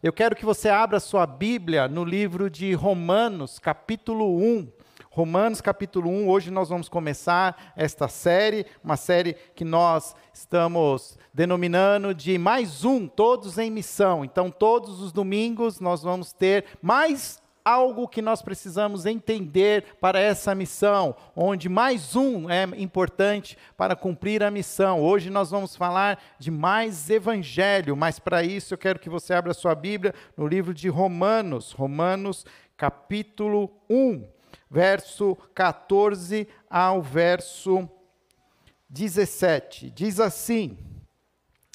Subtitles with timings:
[0.00, 4.70] Eu quero que você abra sua Bíblia no livro de Romanos, capítulo 1.
[5.10, 12.14] Romanos capítulo 1, hoje nós vamos começar esta série, uma série que nós estamos denominando
[12.14, 14.24] de mais um, todos em missão.
[14.24, 20.54] Então, todos os domingos nós vamos ter mais algo que nós precisamos entender para essa
[20.54, 25.02] missão, onde mais um é importante para cumprir a missão.
[25.02, 29.52] Hoje nós vamos falar de mais evangelho, mas para isso eu quero que você abra
[29.52, 34.26] sua Bíblia no livro de Romanos, Romanos capítulo 1,
[34.70, 37.86] verso 14 ao verso
[38.88, 39.90] 17.
[39.90, 40.78] Diz assim: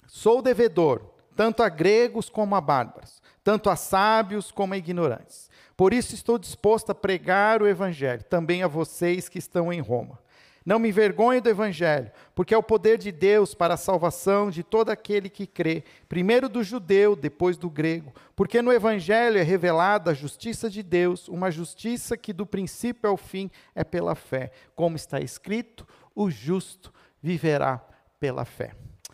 [0.08, 5.53] Sou devedor, tanto a gregos como a bárbaros, tanto a sábios como a ignorantes.
[5.76, 10.20] Por isso estou disposto a pregar o Evangelho, também a vocês que estão em Roma.
[10.66, 14.64] Não me envergonhe do Evangelho, porque é o poder de Deus para a salvação de
[14.64, 18.14] todo aquele que crê, primeiro do judeu, depois do grego.
[18.34, 23.18] Porque no Evangelho é revelada a justiça de Deus, uma justiça que do princípio ao
[23.18, 24.52] fim é pela fé.
[24.74, 27.82] Como está escrito, o justo viverá
[28.18, 28.72] pela fé.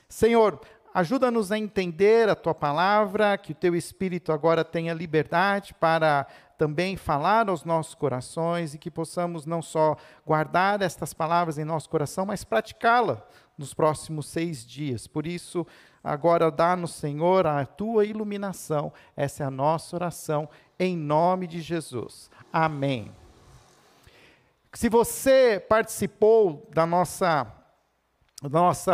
[0.07, 0.59] Senhor,
[0.93, 6.27] ajuda-nos a entender a tua palavra, que o teu espírito agora tenha liberdade para
[6.59, 9.95] também falar aos nossos corações e que possamos não só
[10.27, 13.25] guardar estas palavras em nosso coração, mas praticá-la
[13.57, 15.07] nos próximos seis dias.
[15.07, 15.65] Por isso,
[16.03, 18.91] agora dá-nos, Senhor, a tua iluminação.
[19.15, 22.29] Essa é a nossa oração, em nome de Jesus.
[22.51, 23.09] Amém.
[24.73, 27.47] Se você participou da nossa,
[28.41, 28.91] do nosso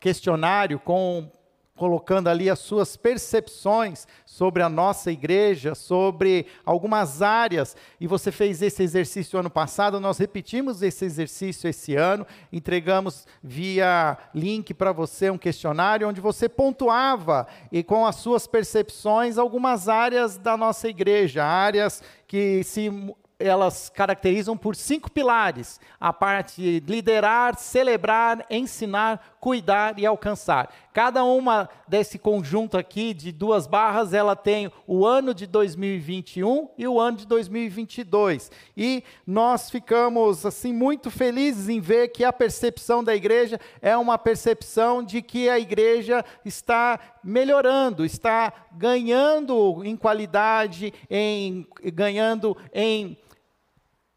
[0.00, 1.30] questionário com
[1.76, 8.62] colocando ali as suas percepções sobre a nossa igreja, sobre algumas áreas, e você fez
[8.62, 15.30] esse exercício ano passado, nós repetimos esse exercício esse ano, entregamos via link para você
[15.30, 21.44] um questionário onde você pontuava e com as suas percepções algumas áreas da nossa igreja,
[21.44, 22.90] áreas que se
[23.38, 30.72] elas caracterizam por cinco pilares: a parte de liderar, celebrar, ensinar, cuidar e alcançar.
[30.90, 36.88] Cada uma desse conjunto aqui de duas barras, ela tem o ano de 2021 e
[36.88, 38.50] o ano de 2022.
[38.74, 44.16] E nós ficamos assim muito felizes em ver que a percepção da igreja é uma
[44.16, 53.14] percepção de que a igreja está melhorando, está ganhando em qualidade, em ganhando em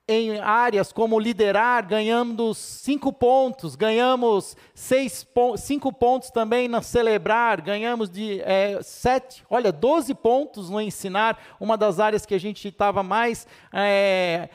[0.07, 8.09] em áreas como liderar, ganhamos cinco pontos, ganhamos seis, cinco pontos também na celebrar, ganhamos
[8.09, 13.03] de é, sete, olha, doze pontos no ensinar, uma das áreas que a gente estava
[13.03, 14.47] mais, é,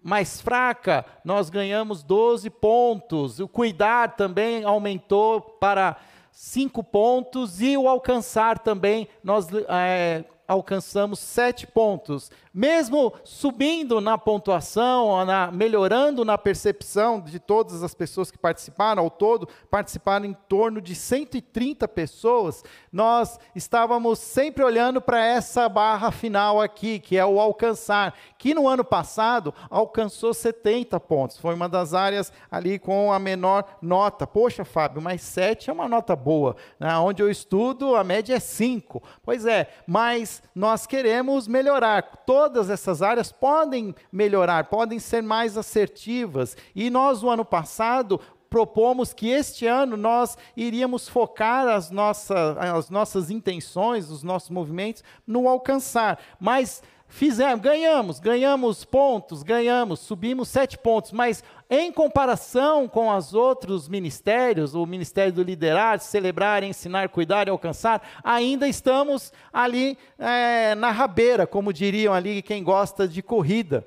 [0.00, 5.96] mais fraca, nós ganhamos 12 pontos, o cuidar também aumentou para
[6.30, 15.26] cinco pontos, e o alcançar também, nós é, alcançamos sete pontos mesmo subindo na pontuação,
[15.26, 20.80] na, melhorando na percepção de todas as pessoas que participaram, ao todo participaram em torno
[20.80, 27.38] de 130 pessoas, nós estávamos sempre olhando para essa barra final aqui, que é o
[27.38, 33.18] alcançar, que no ano passado alcançou 70 pontos, foi uma das áreas ali com a
[33.18, 34.26] menor nota.
[34.26, 36.96] Poxa, Fábio, mas 7 é uma nota boa, né?
[36.96, 39.02] onde eu estudo a média é 5.
[39.22, 42.02] Pois é, mas nós queremos melhorar.
[42.26, 46.56] Todas essas áreas podem melhorar, podem ser mais assertivas.
[46.74, 52.90] E nós, no ano passado, propomos que este ano nós iríamos focar as, nossa, as
[52.90, 56.18] nossas intenções, os nossos movimentos no alcançar.
[56.40, 63.88] Mas fizemos, ganhamos, ganhamos pontos, ganhamos, subimos sete pontos, mas em comparação com os outros
[63.88, 70.90] ministérios, o ministério do liderar, celebrar, ensinar, cuidar e alcançar, ainda estamos ali é, na
[70.90, 73.84] rabeira, como diriam ali quem gosta de corrida.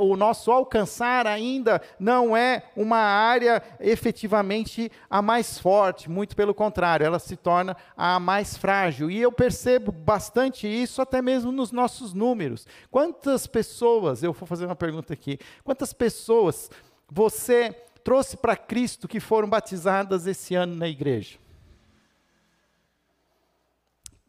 [0.00, 7.04] o nosso alcançar ainda não é uma área efetivamente a mais forte, muito pelo contrário,
[7.04, 9.10] ela se torna a mais frágil.
[9.10, 12.66] E eu percebo bastante isso até mesmo nos nossos números.
[12.90, 16.70] Quantas pessoas, eu vou fazer uma pergunta aqui, quantas pessoas pessoas
[17.10, 17.70] você
[18.02, 21.38] trouxe para Cristo que foram batizadas esse ano na igreja?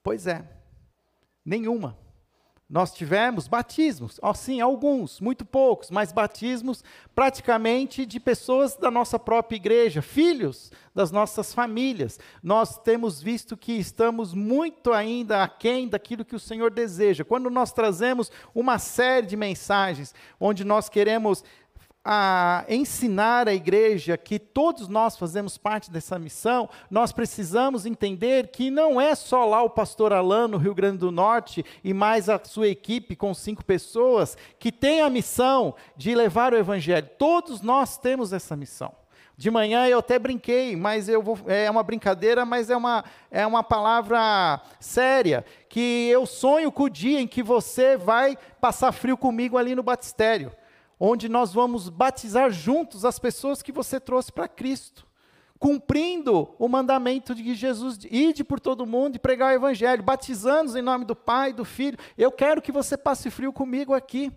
[0.04, 0.46] Pois é,
[1.44, 1.98] nenhuma.
[2.68, 6.84] Nós tivemos batismos, oh, sim, alguns, muito poucos, mas batismos
[7.14, 12.20] praticamente de pessoas da nossa própria igreja, filhos das nossas famílias.
[12.42, 17.24] Nós temos visto que estamos muito ainda aquém daquilo que o Senhor deseja.
[17.24, 21.44] Quando nós trazemos uma série de mensagens onde nós queremos
[22.08, 28.70] a ensinar a igreja que todos nós fazemos parte dessa missão, nós precisamos entender que
[28.70, 32.40] não é só lá o pastor Alain no Rio Grande do Norte e mais a
[32.44, 37.10] sua equipe com cinco pessoas que tem a missão de levar o evangelho.
[37.18, 38.94] Todos nós temos essa missão.
[39.36, 43.46] De manhã eu até brinquei, mas eu vou, é uma brincadeira, mas é uma, é
[43.48, 49.18] uma palavra séria, que eu sonho com o dia em que você vai passar frio
[49.18, 50.52] comigo ali no batistério
[51.00, 55.06] onde nós vamos batizar juntos as pessoas que você trouxe para Cristo,
[55.60, 60.82] cumprindo o mandamento de Jesus, ide por todo mundo e pregar o evangelho, batizando em
[60.82, 61.98] nome do Pai, do Filho.
[62.18, 64.32] Eu quero que você passe frio comigo aqui,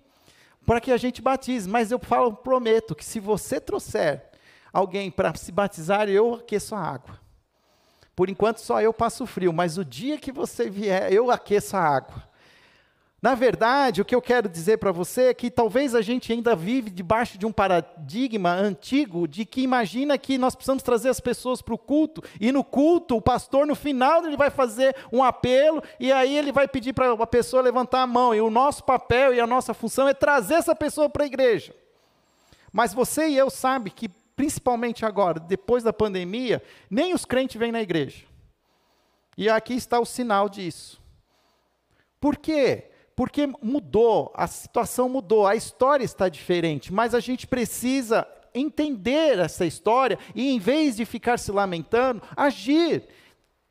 [0.64, 4.28] para que a gente batize, mas eu falo, prometo que se você trouxer
[4.72, 7.18] alguém para se batizar, eu aqueço a água.
[8.14, 11.80] Por enquanto só eu passo frio, mas o dia que você vier, eu aqueço a
[11.80, 12.27] água.
[13.20, 16.54] Na verdade, o que eu quero dizer para você é que talvez a gente ainda
[16.54, 21.60] vive debaixo de um paradigma antigo de que imagina que nós precisamos trazer as pessoas
[21.60, 25.82] para o culto e no culto o pastor no final ele vai fazer um apelo
[25.98, 29.34] e aí ele vai pedir para a pessoa levantar a mão e o nosso papel
[29.34, 31.74] e a nossa função é trazer essa pessoa para a igreja.
[32.72, 37.72] Mas você e eu sabe que principalmente agora, depois da pandemia, nem os crentes vêm
[37.72, 38.24] na igreja.
[39.36, 41.02] E aqui está o sinal disso.
[42.20, 42.92] Por quê?
[43.18, 48.24] Porque mudou, a situação mudou, a história está diferente, mas a gente precisa
[48.54, 53.08] entender essa história e, em vez de ficar se lamentando, agir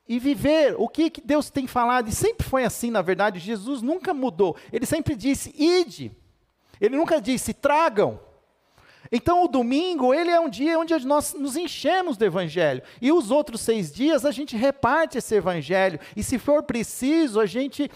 [0.06, 2.10] e viver o que, que Deus tem falado.
[2.10, 4.58] E sempre foi assim, na verdade, Jesus nunca mudou.
[4.70, 6.12] Ele sempre disse: ide.
[6.82, 8.20] Ele nunca disse: tragam.
[9.12, 12.82] Então, o domingo, ele é um dia onde nós nos enchemos do Evangelho.
[13.02, 16.00] E os outros seis dias, a gente reparte esse Evangelho.
[16.16, 17.90] E, se for preciso, a gente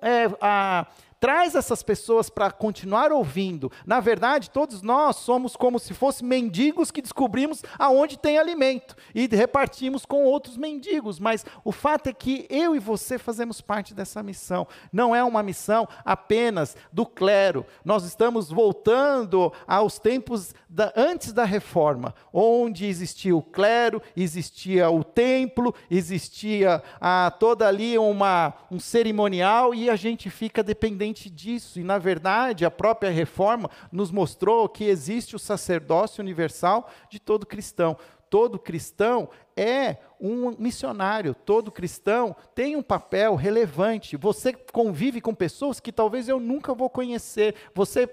[0.00, 0.86] é, a,
[1.24, 3.72] traz essas pessoas para continuar ouvindo.
[3.86, 9.26] Na verdade, todos nós somos como se fossem mendigos que descobrimos aonde tem alimento e
[9.26, 11.18] repartimos com outros mendigos.
[11.18, 14.68] Mas o fato é que eu e você fazemos parte dessa missão.
[14.92, 17.64] Não é uma missão apenas do clero.
[17.82, 25.02] Nós estamos voltando aos tempos da, antes da reforma, onde existia o clero, existia o
[25.02, 31.78] templo, existia ah, toda ali uma, um cerimonial e a gente fica dependente disso.
[31.78, 37.46] E, na verdade, a própria reforma nos mostrou que existe o sacerdócio universal de todo
[37.46, 37.96] cristão.
[38.28, 44.16] Todo cristão é um missionário, todo cristão tem um papel relevante.
[44.16, 47.54] Você convive com pessoas que talvez eu nunca vou conhecer.
[47.74, 48.10] Você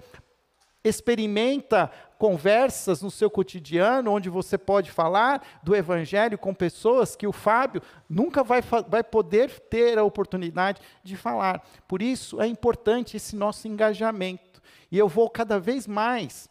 [0.83, 7.31] experimenta conversas no seu cotidiano, onde você pode falar do Evangelho com pessoas que o
[7.31, 11.67] Fábio nunca vai, vai poder ter a oportunidade de falar.
[11.87, 14.61] Por isso é importante esse nosso engajamento.
[14.91, 16.47] E eu vou cada vez mais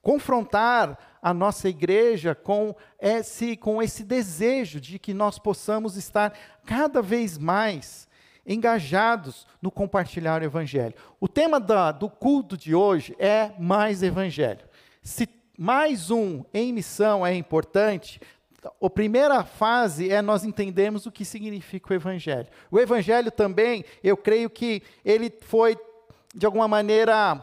[0.00, 6.32] confrontar a nossa igreja com esse, com esse desejo de que nós possamos estar
[6.64, 8.06] cada vez mais
[8.46, 10.94] engajados no compartilhar o Evangelho.
[11.20, 14.66] O tema da, do culto de hoje é mais Evangelho.
[15.02, 18.20] Se mais um em missão é importante,
[18.82, 22.48] a primeira fase é nós entendermos o que significa o Evangelho.
[22.70, 25.76] O Evangelho também, eu creio que ele foi,
[26.34, 27.40] de alguma maneira,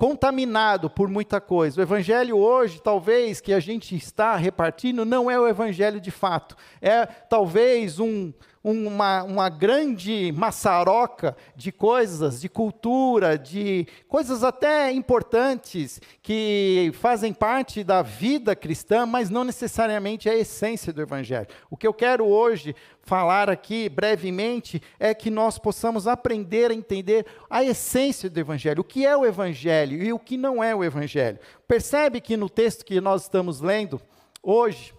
[0.00, 1.78] contaminado por muita coisa.
[1.78, 6.56] O evangelho hoje, talvez, que a gente está repartindo, não é o evangelho de fato.
[6.80, 16.00] É talvez um, uma, uma grande maçaroca de coisas, de cultura, de coisas até importantes
[16.22, 21.48] que fazem parte da vida cristã, mas não necessariamente é a essência do Evangelho.
[21.70, 27.24] O que eu quero hoje falar aqui brevemente é que nós possamos aprender a entender
[27.48, 30.84] a essência do Evangelho, o que é o Evangelho e o que não é o
[30.84, 31.38] Evangelho.
[31.66, 34.00] Percebe que no texto que nós estamos lendo
[34.42, 34.92] hoje,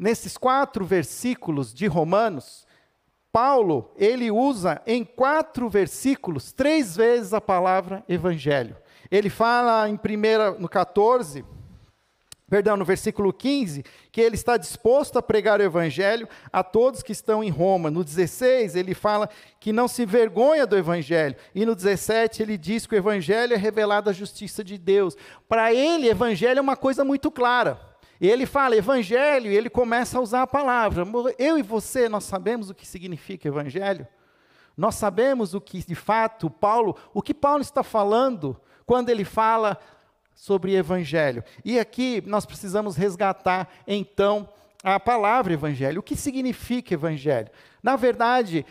[0.00, 2.66] nesses quatro versículos de Romanos,
[3.30, 8.76] Paulo, ele usa em quatro versículos, três vezes a palavra evangelho.
[9.10, 11.44] Ele fala em primeira, no 14,
[12.48, 17.12] perdão, no versículo 15, que ele está disposto a pregar o evangelho a todos que
[17.12, 17.90] estão em Roma.
[17.90, 19.28] No 16, ele fala
[19.60, 21.36] que não se vergonha do evangelho.
[21.54, 25.14] E no 17, ele diz que o evangelho é revelado a justiça de Deus.
[25.46, 27.89] Para ele, evangelho é uma coisa muito clara.
[28.20, 31.06] E ele fala evangelho, e ele começa a usar a palavra.
[31.38, 34.06] Eu e você, nós sabemos o que significa evangelho?
[34.76, 39.78] Nós sabemos o que, de fato, Paulo, o que Paulo está falando quando ele fala
[40.34, 41.42] sobre evangelho.
[41.64, 44.48] E aqui nós precisamos resgatar, então,
[44.82, 46.00] a palavra evangelho.
[46.00, 47.50] O que significa evangelho?
[47.82, 48.64] Na verdade,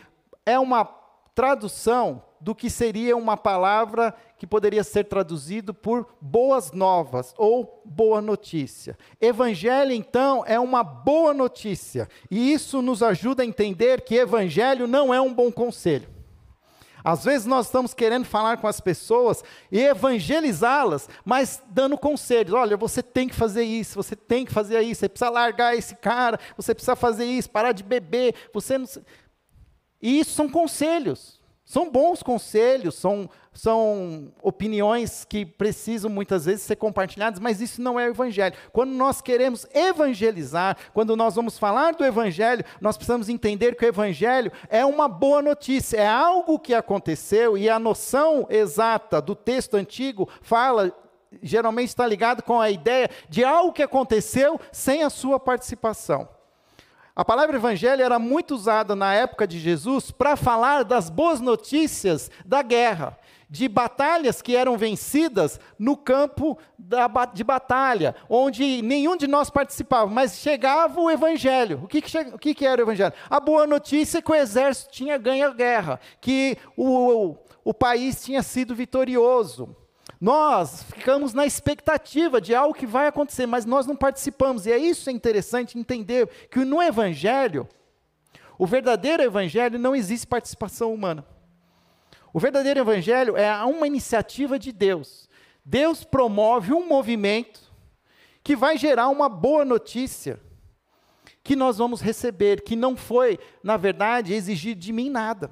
[0.46, 0.99] é uma
[1.39, 8.19] tradução do que seria uma palavra que poderia ser traduzido por boas novas ou boa
[8.19, 8.98] notícia.
[9.22, 15.13] Evangelho, então, é uma boa notícia, e isso nos ajuda a entender que evangelho não
[15.13, 16.10] é um bom conselho.
[17.01, 19.41] Às vezes nós estamos querendo falar com as pessoas
[19.72, 22.51] e evangelizá-las, mas dando conselhos.
[22.51, 25.96] Olha, você tem que fazer isso, você tem que fazer isso, você precisa largar esse
[25.96, 28.86] cara, você precisa fazer isso, parar de beber, você não.
[30.01, 31.39] E isso são conselhos.
[31.70, 38.00] São bons conselhos, são, são opiniões que precisam muitas vezes ser compartilhadas, mas isso não
[38.00, 38.56] é o Evangelho.
[38.74, 43.88] Quando nós queremos evangelizar, quando nós vamos falar do Evangelho, nós precisamos entender que o
[43.88, 49.75] Evangelho é uma boa notícia, é algo que aconteceu e a noção exata do texto
[49.75, 50.91] antigo fala
[51.44, 56.27] geralmente está ligado com a ideia de algo que aconteceu sem a sua participação.
[57.16, 62.32] A palavra evangelho era muito usada na época de Jesus para falar das boas notícias
[62.46, 63.18] da guerra,
[63.50, 70.10] de batalhas que eram vencidas no campo da, de batalha, onde nenhum de nós participava,
[70.10, 71.82] mas chegava o evangelho.
[71.84, 73.13] O que, que, o que, que era o evangelho?
[73.30, 78.24] A boa notícia é que o exército tinha ganho a guerra, que o, o país
[78.24, 79.75] tinha sido vitorioso.
[80.20, 84.66] Nós ficamos na expectativa de algo que vai acontecer, mas nós não participamos.
[84.66, 87.68] E é isso é interessante entender que no evangelho,
[88.58, 91.26] o verdadeiro evangelho não existe participação humana.
[92.34, 95.30] O verdadeiro evangelho é uma iniciativa de Deus.
[95.64, 97.62] Deus promove um movimento
[98.44, 100.40] que vai gerar uma boa notícia
[101.42, 105.50] que nós vamos receber, que não foi, na verdade, exigir de mim nada.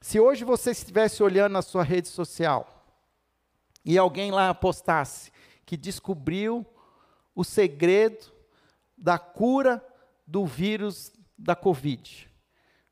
[0.00, 2.73] Se hoje você estivesse olhando na sua rede social
[3.84, 5.30] e alguém lá postasse
[5.66, 6.66] que descobriu
[7.34, 8.32] o segredo
[8.96, 9.84] da cura
[10.26, 12.30] do vírus da Covid.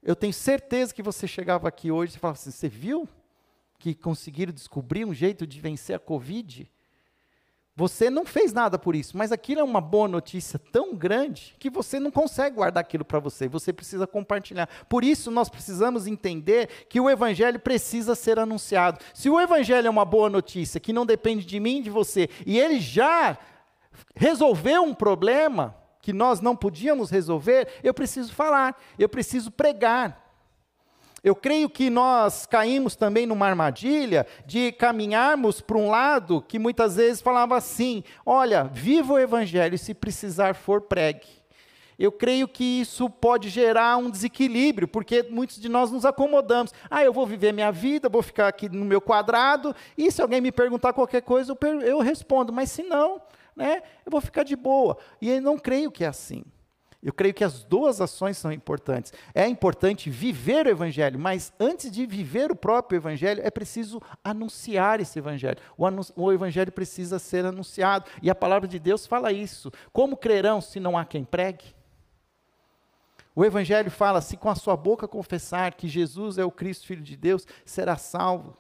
[0.02, 3.08] Eu tenho certeza que você chegava aqui hoje e falava assim: você viu
[3.78, 6.70] que conseguiram descobrir um jeito de vencer a Covid?
[7.74, 11.70] Você não fez nada por isso, mas aquilo é uma boa notícia tão grande que
[11.70, 14.68] você não consegue guardar aquilo para você, você precisa compartilhar.
[14.90, 18.98] Por isso nós precisamos entender que o evangelho precisa ser anunciado.
[19.14, 22.58] Se o evangelho é uma boa notícia que não depende de mim de você, e
[22.58, 23.38] ele já
[24.14, 30.21] resolveu um problema que nós não podíamos resolver, eu preciso falar, eu preciso pregar.
[31.22, 36.96] Eu creio que nós caímos também numa armadilha de caminharmos para um lado que muitas
[36.96, 41.42] vezes falava assim: olha, viva o evangelho, se precisar for, pregue.
[41.96, 46.72] Eu creio que isso pode gerar um desequilíbrio, porque muitos de nós nos acomodamos.
[46.90, 50.40] Ah, eu vou viver minha vida, vou ficar aqui no meu quadrado, e se alguém
[50.40, 53.22] me perguntar qualquer coisa, eu, eu respondo, mas se não,
[53.54, 54.98] né, eu vou ficar de boa.
[55.20, 56.42] E eu não creio que é assim.
[57.02, 59.12] Eu creio que as duas ações são importantes.
[59.35, 65.00] É importante viver o Evangelho, mas antes de viver o próprio Evangelho, é preciso anunciar
[65.00, 65.59] esse Evangelho.
[65.76, 68.09] O, o, Evangelho precisa ser anunciado.
[68.23, 69.73] E a palavra de Deus fala isso.
[69.92, 71.75] Como crerão se não há quem pregue?
[73.35, 77.02] O Evangelho fala: se com a sua boca confessar que Jesus é o Cristo, Filho
[77.02, 78.56] de Deus, será salvo.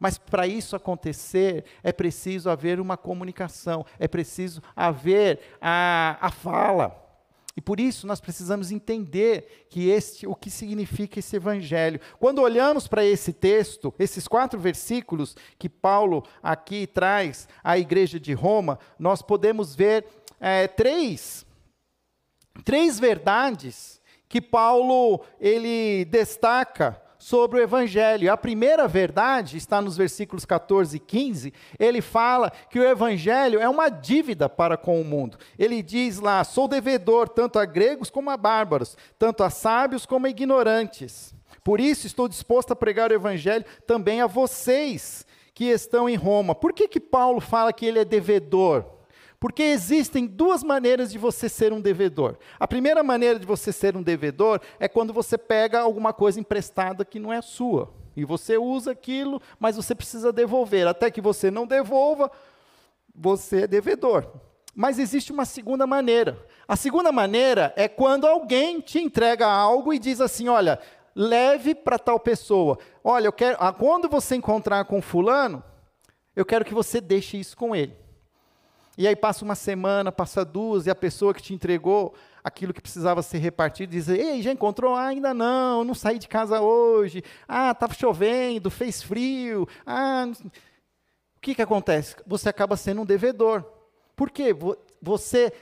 [0.00, 7.03] Mas para isso acontecer, é preciso haver uma comunicação, é preciso haver a, a fala.
[7.56, 12.00] E por isso nós precisamos entender que este, o que significa esse evangelho.
[12.18, 18.32] Quando olhamos para esse texto, esses quatro versículos que Paulo aqui traz à igreja de
[18.32, 20.04] Roma, nós podemos ver
[20.40, 21.46] é, três,
[22.64, 28.30] três verdades que Paulo ele destaca sobre o Evangelho.
[28.30, 31.54] A primeira verdade está nos versículos 14 e 15.
[31.78, 35.38] Ele fala que o Evangelho é uma dívida para com o mundo.
[35.58, 40.26] Ele diz lá: sou devedor tanto a gregos como a bárbaros, tanto a sábios como
[40.26, 41.34] a ignorantes.
[41.62, 46.54] Por isso estou disposto a pregar o Evangelho também a vocês que estão em Roma.
[46.54, 48.84] Por que, que Paulo fala que ele é devedor?
[49.44, 52.38] Porque existem duas maneiras de você ser um devedor.
[52.58, 57.04] A primeira maneira de você ser um devedor é quando você pega alguma coisa emprestada
[57.04, 57.92] que não é sua.
[58.16, 60.86] E você usa aquilo, mas você precisa devolver.
[60.86, 62.30] Até que você não devolva,
[63.14, 64.26] você é devedor.
[64.74, 66.42] Mas existe uma segunda maneira.
[66.66, 70.78] A segunda maneira é quando alguém te entrega algo e diz assim: olha,
[71.14, 72.78] leve para tal pessoa.
[73.04, 75.62] Olha, eu quero, ah, quando você encontrar com fulano,
[76.34, 78.03] eu quero que você deixe isso com ele.
[78.96, 82.80] E aí passa uma semana, passa duas, e a pessoa que te entregou aquilo que
[82.80, 84.94] precisava ser repartido diz: Ei, já encontrou?
[84.94, 87.24] Ah, ainda não, não saí de casa hoje.
[87.48, 89.66] Ah, estava chovendo, fez frio.
[89.84, 90.26] Ah,
[91.36, 92.16] o que, que acontece?
[92.26, 93.64] Você acaba sendo um devedor.
[94.14, 94.54] Por quê?
[95.02, 95.52] Você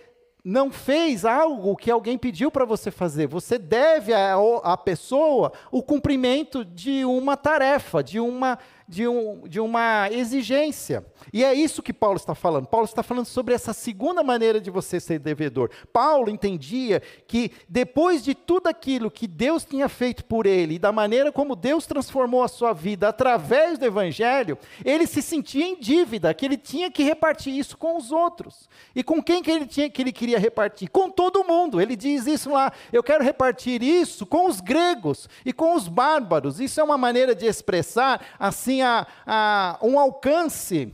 [0.44, 3.26] não fez algo que alguém pediu para você fazer.
[3.28, 8.58] Você deve à pessoa o cumprimento de uma tarefa, de uma
[8.92, 11.02] de, um, de uma exigência.
[11.32, 12.66] E é isso que Paulo está falando.
[12.66, 15.70] Paulo está falando sobre essa segunda maneira de você ser devedor.
[15.90, 20.92] Paulo entendia que depois de tudo aquilo que Deus tinha feito por ele e da
[20.92, 26.34] maneira como Deus transformou a sua vida através do evangelho, ele se sentia em dívida,
[26.34, 28.68] que ele tinha que repartir isso com os outros.
[28.94, 30.90] E com quem que ele tinha que ele queria repartir?
[30.90, 31.80] Com todo mundo.
[31.80, 36.60] Ele diz isso lá, eu quero repartir isso com os gregos e com os bárbaros.
[36.60, 40.92] Isso é uma maneira de expressar assim tinha ah, um alcance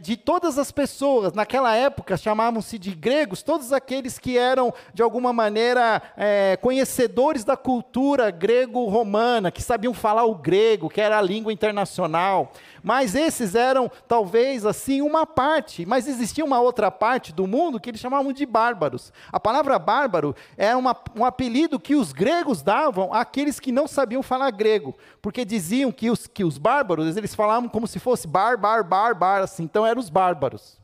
[0.00, 5.30] de todas as pessoas, naquela época chamavam-se de gregos, todos aqueles que eram, de alguma
[5.30, 11.52] maneira, é, conhecedores da cultura grego-romana, que sabiam falar o grego, que era a língua
[11.52, 12.52] internacional.
[12.82, 15.84] Mas esses eram, talvez, assim, uma parte.
[15.84, 19.12] Mas existia uma outra parte do mundo que eles chamavam de bárbaros.
[19.30, 24.22] A palavra bárbaro é uma, um apelido que os gregos davam àqueles que não sabiam
[24.22, 24.94] falar grego.
[25.20, 29.14] Porque diziam que os, que os bárbaros, eles falavam como se fosse bar, bar, bar,
[29.14, 29.57] bar, assim.
[29.62, 30.78] Então eram os bárbaros.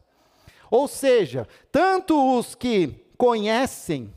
[0.71, 4.13] Ou seja, tanto os que conhecem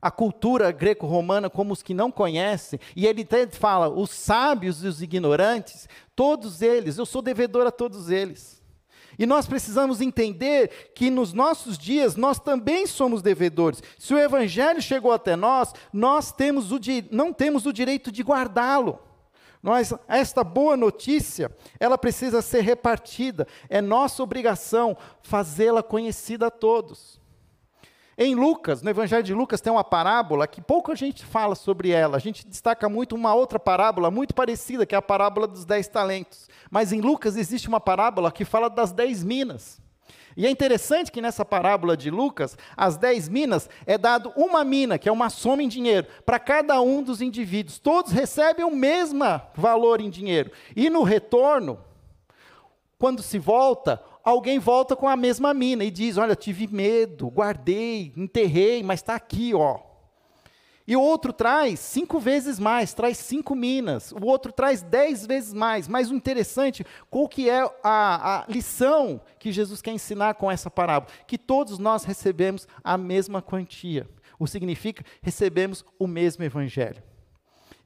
[0.00, 5.02] a cultura greco-romana como os que não conhecem, e ele fala, os sábios e os
[5.02, 8.62] ignorantes, todos eles, eu sou devedor a todos eles.
[9.18, 13.82] E nós precisamos entender que nos nossos dias nós também somos devedores.
[13.98, 16.78] Se o evangelho chegou até nós, nós temos o
[17.10, 19.00] não temos o direito de guardá-lo.
[19.66, 23.48] Nós, esta boa notícia, ela precisa ser repartida.
[23.68, 27.20] É nossa obrigação fazê-la conhecida a todos.
[28.16, 31.90] Em Lucas, no Evangelho de Lucas, tem uma parábola que pouco a gente fala sobre
[31.90, 32.16] ela.
[32.16, 35.88] A gente destaca muito uma outra parábola muito parecida, que é a parábola dos dez
[35.88, 36.48] talentos.
[36.70, 39.80] Mas em Lucas existe uma parábola que fala das dez minas.
[40.36, 44.98] E é interessante que nessa parábola de Lucas, as dez minas é dado uma mina,
[44.98, 47.78] que é uma soma em dinheiro, para cada um dos indivíduos.
[47.78, 49.24] Todos recebem o mesmo
[49.54, 50.50] valor em dinheiro.
[50.74, 51.80] E no retorno,
[52.98, 58.12] quando se volta, alguém volta com a mesma mina e diz: Olha, tive medo, guardei,
[58.14, 59.85] enterrei, mas está aqui, ó.
[60.86, 64.12] E o outro traz cinco vezes mais, traz cinco minas.
[64.12, 65.88] O outro traz dez vezes mais.
[65.88, 70.70] Mas o interessante, qual que é a, a lição que Jesus quer ensinar com essa
[70.70, 71.12] parábola?
[71.26, 74.08] Que todos nós recebemos a mesma quantia.
[74.38, 77.02] O significa recebemos o mesmo evangelho.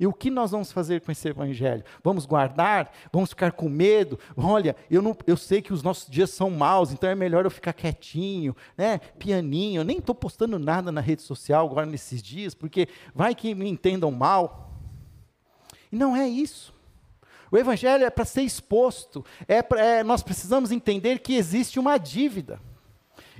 [0.00, 1.84] E o que nós vamos fazer com esse evangelho?
[2.02, 2.90] Vamos guardar?
[3.12, 4.18] Vamos ficar com medo?
[4.34, 7.50] Olha, eu, não, eu sei que os nossos dias são maus, então é melhor eu
[7.50, 8.98] ficar quietinho, né?
[9.18, 9.82] pianinho.
[9.82, 13.68] Eu nem estou postando nada na rede social agora nesses dias, porque vai que me
[13.68, 14.72] entendam mal.
[15.92, 16.72] E não é isso.
[17.52, 19.22] O evangelho é para ser exposto.
[19.46, 22.58] É, pra, é nós precisamos entender que existe uma dívida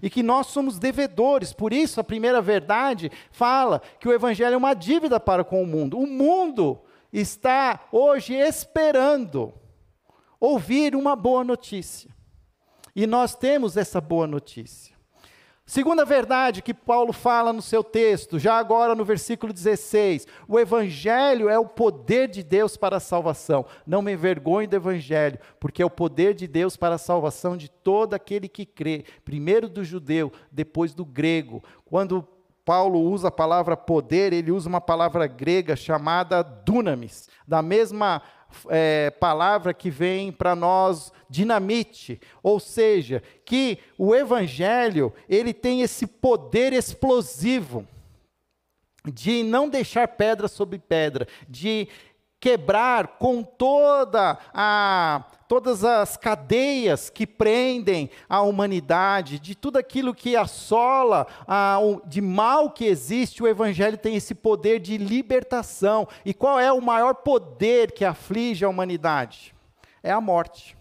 [0.03, 1.53] e que nós somos devedores.
[1.53, 5.67] Por isso, a primeira verdade fala que o Evangelho é uma dívida para com o
[5.67, 5.99] mundo.
[5.99, 6.81] O mundo
[7.13, 9.53] está hoje esperando
[10.39, 12.11] ouvir uma boa notícia.
[12.95, 14.90] E nós temos essa boa notícia.
[15.71, 21.49] Segunda verdade que Paulo fala no seu texto, já agora no versículo 16: o Evangelho
[21.49, 23.65] é o poder de Deus para a salvação.
[23.87, 27.71] Não me envergonhe do Evangelho, porque é o poder de Deus para a salvação de
[27.71, 31.63] todo aquele que crê, primeiro do judeu, depois do grego.
[31.85, 32.27] Quando
[32.65, 38.21] Paulo usa a palavra poder, ele usa uma palavra grega chamada dunamis, da mesma
[38.69, 46.07] é, palavra que vem para nós dinamite, ou seja, que o evangelho ele tem esse
[46.07, 47.87] poder explosivo
[49.05, 51.89] de não deixar pedra sobre pedra, de
[52.41, 60.37] quebrar com toda a todas as cadeias que prendem a humanidade, de tudo aquilo que
[60.37, 61.77] assola, a,
[62.07, 66.07] de mal que existe, o Evangelho tem esse poder de libertação.
[66.25, 69.53] E qual é o maior poder que aflige a humanidade?
[70.05, 70.77] É a morte.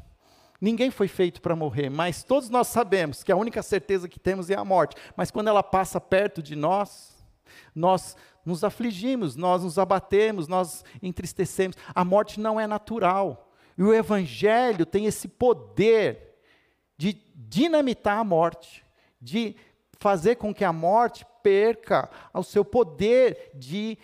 [0.62, 4.52] Ninguém foi feito para morrer, mas todos nós sabemos que a única certeza que temos
[4.52, 4.96] é a morte.
[5.18, 7.26] Mas quando ela passa perto de nós,
[7.74, 8.16] nós
[8.50, 11.78] nos afligimos, nós nos abatemos, nós entristecemos.
[11.94, 13.54] A morte não é natural.
[13.78, 16.36] E o Evangelho tem esse poder
[16.98, 18.84] de dinamitar a morte,
[19.22, 19.56] de
[20.00, 23.98] fazer com que a morte perca o seu poder de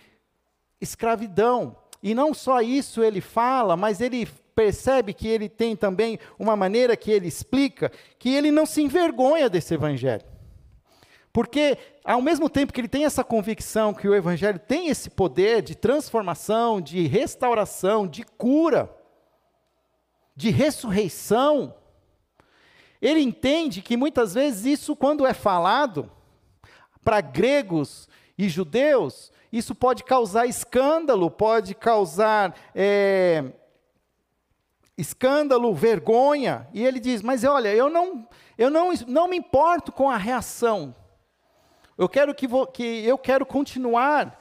[0.80, 1.76] escravidão.
[2.02, 6.96] E não só isso ele fala, mas ele percebe que ele tem também uma maneira
[6.96, 10.35] que ele explica que ele não se envergonha desse evangelho.
[11.36, 15.60] Porque, ao mesmo tempo que ele tem essa convicção que o Evangelho tem esse poder
[15.60, 18.90] de transformação, de restauração, de cura,
[20.34, 21.74] de ressurreição,
[23.02, 26.10] ele entende que muitas vezes isso, quando é falado
[27.04, 33.44] para gregos e judeus, isso pode causar escândalo, pode causar é,
[34.96, 36.66] escândalo, vergonha.
[36.72, 40.94] E ele diz: Mas olha, eu não, eu não, não me importo com a reação.
[41.96, 44.38] Eu quero que, vou, que eu quero continuar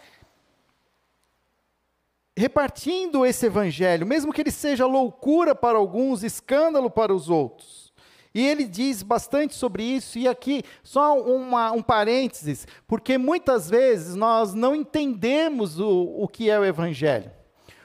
[2.38, 7.94] repartindo esse evangelho, mesmo que ele seja loucura para alguns, escândalo para os outros.
[8.34, 14.14] E ele diz bastante sobre isso, e aqui só uma, um parênteses, porque muitas vezes
[14.16, 17.32] nós não entendemos o, o que é o Evangelho.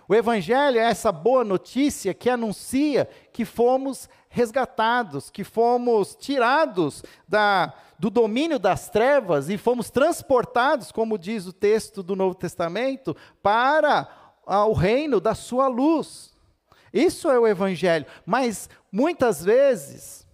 [0.08, 7.72] O Evangelho é essa boa notícia que anuncia que fomos resgatados, que fomos tirados da,
[8.00, 14.08] do domínio das trevas e fomos transportados, como diz o texto do Novo Testamento, para
[14.46, 16.34] o reino da sua luz.
[16.94, 18.06] Isso é o Evangelho.
[18.24, 20.26] Mas muitas vezes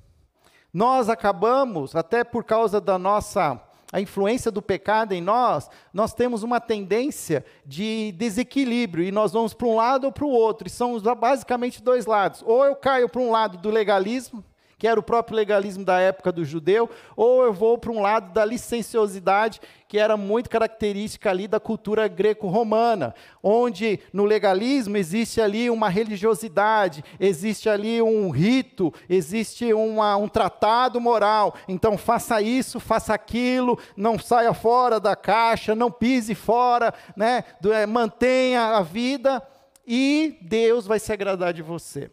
[0.73, 3.61] nós acabamos, até por causa da nossa
[3.93, 9.53] a influência do pecado em nós, nós temos uma tendência de desequilíbrio e nós vamos
[9.53, 12.45] para um lado ou para o outro, e são basicamente dois lados.
[12.47, 14.45] Ou eu caio para um lado do legalismo,
[14.79, 18.33] que era o próprio legalismo da época do judeu, ou eu vou para um lado
[18.33, 25.71] da licenciosidade, que era muito característica ali da cultura greco-romana, onde no legalismo existe ali
[25.71, 31.55] uma religiosidade, existe ali um rito, existe uma, um tratado moral.
[31.67, 37.45] Então faça isso, faça aquilo, não saia fora da caixa, não pise fora, né?
[37.73, 39.43] É, mantenha a vida
[39.87, 42.11] e Deus vai se agradar de você.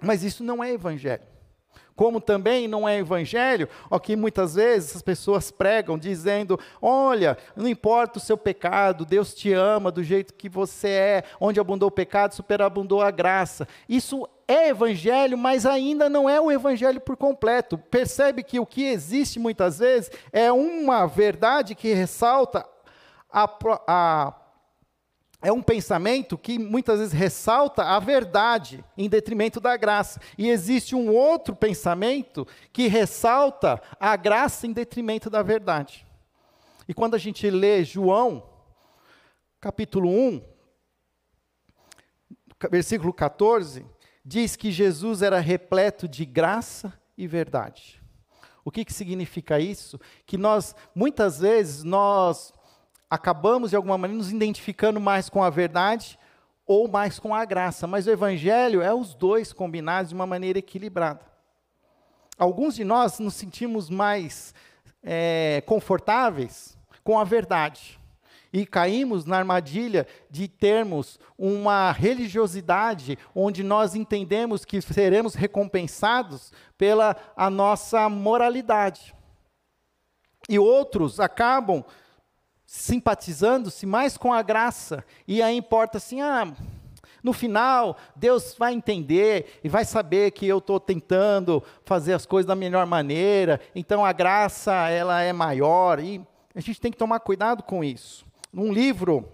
[0.00, 1.31] Mas isso não é evangelho.
[2.02, 7.68] Como também não é evangelho, o que muitas vezes as pessoas pregam dizendo: olha, não
[7.68, 11.92] importa o seu pecado, Deus te ama do jeito que você é, onde abundou o
[11.92, 13.68] pecado, superabundou a graça.
[13.88, 17.78] Isso é evangelho, mas ainda não é o evangelho por completo.
[17.78, 22.66] Percebe que o que existe muitas vezes é uma verdade que ressalta
[23.30, 23.48] a,
[23.86, 24.41] a
[25.42, 30.20] é um pensamento que muitas vezes ressalta a verdade em detrimento da graça.
[30.38, 36.06] E existe um outro pensamento que ressalta a graça em detrimento da verdade.
[36.88, 38.48] E quando a gente lê João,
[39.60, 40.42] capítulo 1,
[42.70, 43.84] versículo 14,
[44.24, 48.00] diz que Jesus era repleto de graça e verdade.
[48.64, 49.98] O que, que significa isso?
[50.24, 52.52] Que nós, muitas vezes, nós
[53.12, 56.18] acabamos de alguma maneira nos identificando mais com a verdade
[56.66, 60.58] ou mais com a graça, mas o evangelho é os dois combinados de uma maneira
[60.58, 61.20] equilibrada.
[62.38, 64.54] Alguns de nós nos sentimos mais
[65.02, 68.00] é, confortáveis com a verdade
[68.50, 77.14] e caímos na armadilha de termos uma religiosidade onde nós entendemos que seremos recompensados pela
[77.36, 79.14] a nossa moralidade.
[80.48, 81.84] E outros acabam
[82.72, 86.50] simpatizando-se mais com a graça, e aí importa assim, ah,
[87.22, 92.46] no final, Deus vai entender e vai saber que eu estou tentando fazer as coisas
[92.46, 97.20] da melhor maneira, então a graça ela é maior, e a gente tem que tomar
[97.20, 98.24] cuidado com isso.
[98.50, 99.30] Num livro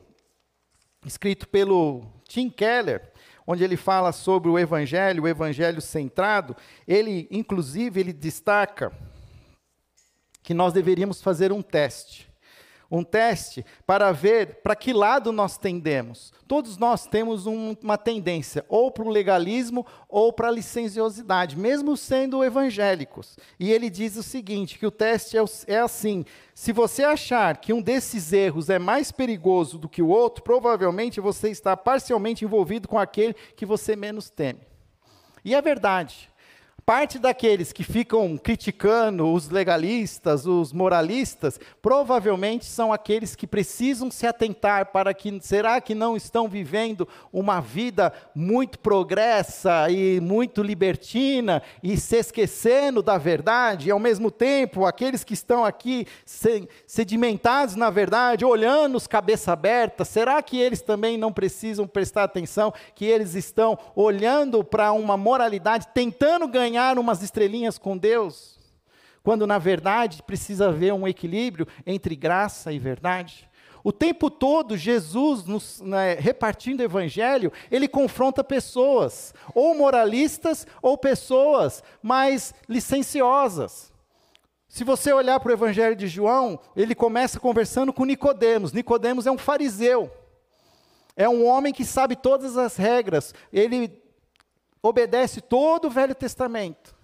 [1.06, 3.12] escrito pelo Tim Keller,
[3.46, 6.56] onde ele fala sobre o evangelho, o evangelho centrado,
[6.88, 8.92] ele inclusive ele destaca
[10.42, 12.27] que nós deveríamos fazer um teste
[12.90, 16.32] um teste para ver para que lado nós tendemos.
[16.46, 21.96] Todos nós temos um, uma tendência, ou para o legalismo ou para a licenciosidade, mesmo
[21.96, 23.36] sendo evangélicos.
[23.60, 26.24] E ele diz o seguinte: que o teste é, é assim:
[26.54, 31.20] se você achar que um desses erros é mais perigoso do que o outro, provavelmente
[31.20, 34.60] você está parcialmente envolvido com aquele que você menos teme.
[35.44, 36.30] E é verdade
[36.88, 44.26] parte daqueles que ficam criticando os legalistas, os moralistas, provavelmente são aqueles que precisam se
[44.26, 51.62] atentar para que será que não estão vivendo uma vida muito progressa e muito libertina
[51.82, 56.06] e se esquecendo da verdade, e ao mesmo tempo aqueles que estão aqui
[56.86, 62.72] sedimentados na verdade, olhando os cabeça aberta, será que eles também não precisam prestar atenção
[62.94, 68.56] que eles estão olhando para uma moralidade, tentando ganhar ganhar umas estrelinhas com Deus,
[69.22, 73.48] quando na verdade precisa haver um equilíbrio entre graça e verdade.
[73.82, 80.96] O tempo todo, Jesus, nos, né, repartindo o evangelho, ele confronta pessoas, ou moralistas, ou
[80.96, 83.92] pessoas mais licenciosas.
[84.68, 88.72] Se você olhar para o evangelho de João, ele começa conversando com Nicodemos.
[88.72, 90.10] Nicodemos é um fariseu.
[91.16, 93.34] É um homem que sabe todas as regras.
[93.52, 94.07] Ele
[94.82, 96.94] obedece todo o Velho Testamento.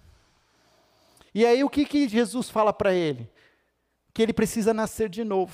[1.33, 3.29] E aí o que, que Jesus fala para ele?
[4.13, 5.53] Que ele precisa nascer de novo.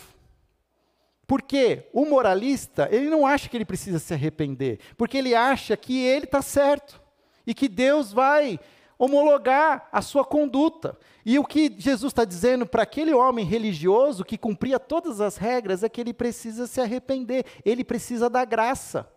[1.26, 5.98] Porque o moralista, ele não acha que ele precisa se arrepender, porque ele acha que
[5.98, 7.02] ele está certo
[7.48, 8.60] e que Deus vai
[9.00, 10.96] homologar a sua conduta.
[11.26, 15.84] E o que Jesus está dizendo para aquele homem religioso que cumpria todas as regras
[15.84, 19.12] é que ele precisa se arrepender, ele precisa da graça.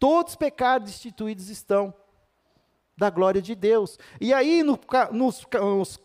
[0.00, 1.94] Todos os pecados instituídos estão
[2.96, 3.98] da glória de Deus.
[4.20, 4.78] E aí, no,
[5.10, 5.32] no,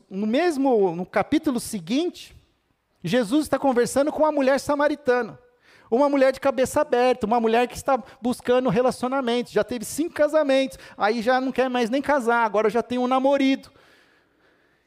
[0.09, 2.35] no mesmo no capítulo seguinte,
[3.03, 5.39] Jesus está conversando com uma mulher samaritana.
[5.89, 10.77] Uma mulher de cabeça aberta, uma mulher que está buscando relacionamento, já teve cinco casamentos,
[10.97, 13.71] aí já não quer mais nem casar, agora já tem um namorado.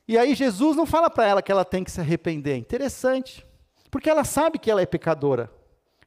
[0.06, 2.56] E aí Jesus não fala para ela que ela tem que se arrepender.
[2.56, 3.46] Interessante,
[3.90, 5.50] porque ela sabe que ela é pecadora.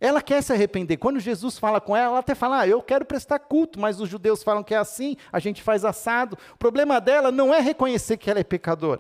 [0.04, 0.98] Ela quer se arrepender.
[0.98, 4.10] Quando Jesus fala com ela, ela até fala: ah, Eu quero prestar culto, mas os
[4.10, 6.38] judeus falam que é assim, a gente faz assado.
[6.56, 9.00] O problema dela não é reconhecer que ela é pecadora.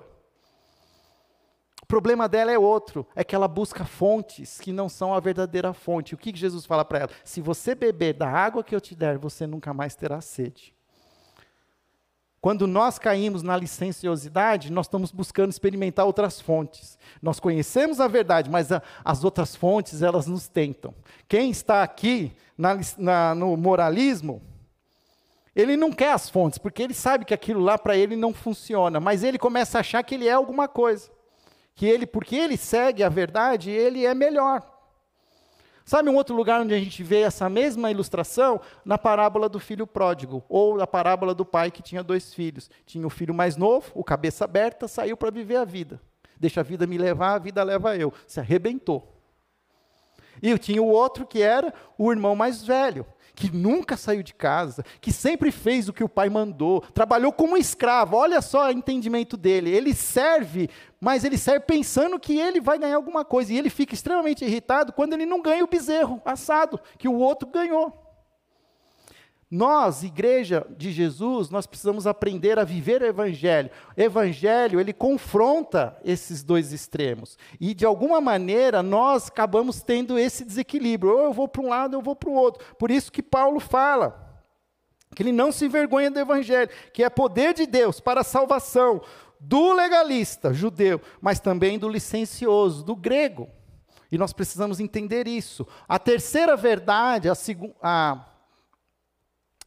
[1.82, 5.74] O problema dela é outro, é que ela busca fontes que não são a verdadeira
[5.74, 6.16] fonte.
[6.16, 7.10] O que Jesus fala para ela?
[7.26, 10.73] Se você beber da água que eu te der, você nunca mais terá sede.
[12.44, 17.00] Quando nós caímos na licenciosidade, nós estamos buscando experimentar outras fontes.
[17.22, 20.94] Nós conhecemos a verdade, mas a, as outras fontes, elas nos tentam.
[21.26, 24.42] Quem está aqui na, na, no moralismo,
[25.56, 29.00] ele não quer as fontes, porque ele sabe que aquilo lá para ele não funciona,
[29.00, 31.10] mas ele começa a achar que ele é alguma coisa
[31.74, 34.62] que ele, porque ele segue a verdade, ele é melhor.
[35.86, 38.62] Sabe um outro lugar onde a gente vê essa mesma ilustração?
[38.86, 42.70] Na parábola do filho pródigo, ou na parábola do pai que tinha dois filhos.
[42.86, 46.02] Tinha o filho mais novo, o cabeça aberta, saiu para viver a vida.
[46.40, 48.14] Deixa a vida me levar, a vida leva eu.
[48.26, 49.10] Se arrebentou.
[50.42, 54.84] E tinha o outro que era o irmão mais velho que nunca saiu de casa,
[55.02, 58.16] que sempre fez o que o pai mandou, trabalhou como escravo.
[58.16, 59.72] Olha só o entendimento dele.
[59.72, 60.70] Ele serve,
[61.00, 63.54] mas ele serve pensando que ele vai ganhar alguma coisa.
[63.54, 67.48] E ele fica extremamente irritado quando ele não ganha o bezerro assado que o outro
[67.48, 68.03] ganhou.
[69.56, 73.70] Nós, igreja de Jesus, nós precisamos aprender a viver o evangelho.
[73.96, 77.38] O evangelho, ele confronta esses dois extremos.
[77.62, 81.14] E de alguma maneira nós acabamos tendo esse desequilíbrio.
[81.14, 82.66] Ou eu vou para um lado, ou eu vou para o outro.
[82.80, 84.44] Por isso que Paulo fala
[85.16, 89.04] que ele não se envergonha do evangelho, que é poder de Deus para a salvação
[89.40, 93.48] do legalista judeu, mas também do licencioso, do grego.
[94.12, 95.68] E nós precisamos entender isso.
[95.88, 98.33] A terceira verdade, a segunda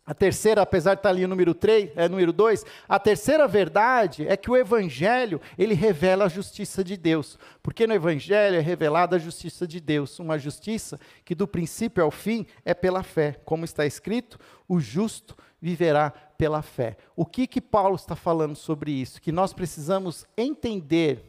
[0.06, 4.24] a terceira, apesar de estar ali o número 3, é número 2, a terceira verdade
[4.28, 7.36] é que o evangelho, ele revela a justiça de Deus.
[7.60, 12.12] Porque no evangelho é revelada a justiça de Deus, uma justiça que do princípio ao
[12.12, 13.40] fim é pela fé.
[13.44, 14.38] Como está escrito,
[14.68, 16.96] o justo viverá pela fé.
[17.16, 19.20] O que que Paulo está falando sobre isso?
[19.20, 21.24] Que nós precisamos entender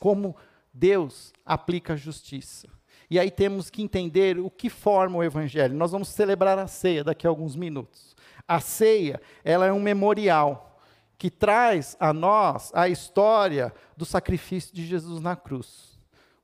[0.00, 0.34] como
[0.72, 2.68] Deus aplica a justiça.
[3.14, 5.76] E aí temos que entender o que forma o evangelho.
[5.76, 8.16] Nós vamos celebrar a ceia daqui a alguns minutos.
[8.48, 10.80] A ceia, ela é um memorial
[11.16, 15.96] que traz a nós a história do sacrifício de Jesus na cruz.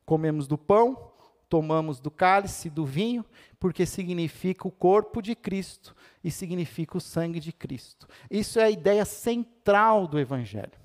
[0.07, 1.11] Comemos do pão,
[1.49, 3.25] tomamos do cálice, do vinho,
[3.59, 8.07] porque significa o corpo de Cristo e significa o sangue de Cristo.
[8.31, 10.80] Isso é a ideia central do evangelho.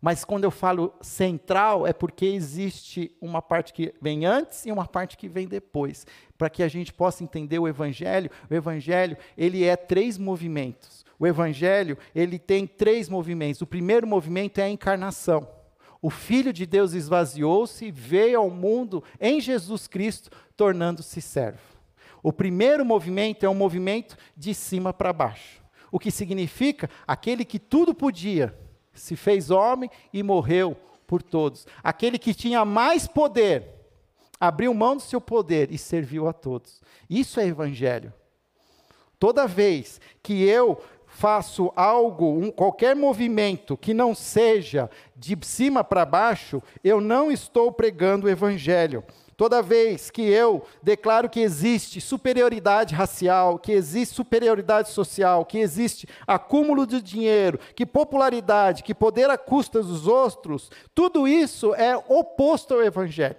[0.00, 4.86] Mas quando eu falo central, é porque existe uma parte que vem antes e uma
[4.86, 6.06] parte que vem depois.
[6.36, 11.04] Para que a gente possa entender o Evangelho, o Evangelho, ele é três movimentos.
[11.18, 13.60] O Evangelho, ele tem três movimentos.
[13.60, 15.48] O primeiro movimento é a encarnação.
[16.00, 21.58] O Filho de Deus esvaziou-se e veio ao mundo em Jesus Cristo, tornando-se servo.
[22.22, 25.60] O primeiro movimento é um movimento de cima para baixo.
[25.90, 28.56] O que significa aquele que tudo podia,
[28.98, 31.66] se fez homem e morreu por todos.
[31.82, 33.64] Aquele que tinha mais poder,
[34.38, 36.80] abriu mão do seu poder e serviu a todos.
[37.08, 38.12] Isso é evangelho.
[39.18, 46.04] Toda vez que eu faço algo, um, qualquer movimento que não seja de cima para
[46.04, 49.02] baixo, eu não estou pregando o evangelho.
[49.38, 56.08] Toda vez que eu declaro que existe superioridade racial, que existe superioridade social, que existe
[56.26, 62.74] acúmulo de dinheiro, que popularidade, que poder a custas dos outros, tudo isso é oposto
[62.74, 63.36] ao Evangelho.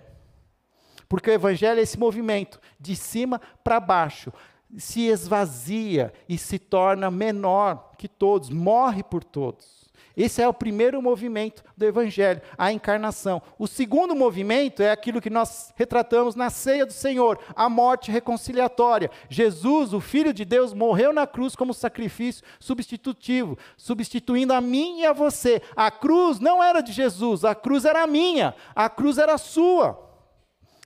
[1.09, 4.31] Porque o Evangelho é esse movimento de cima para baixo.
[4.77, 9.78] se esvazia e se torna menor que todos, morre por todos.
[10.19, 13.41] Esse é o primeiro movimento do Evangelho, a encarnação.
[13.57, 19.09] O segundo movimento é aquilo que nós retratamos na ceia do Senhor, a morte reconciliatória.
[19.29, 25.05] Jesus, o Filho de Deus, morreu na cruz como sacrifício substitutivo, substituindo a mim e
[25.05, 25.61] a você.
[25.73, 30.05] A cruz não era de Jesus, a cruz era minha, a cruz era sua.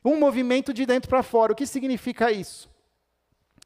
[0.06, 1.54] Um movimento de dentro para fora.
[1.54, 2.72] O que significa isso?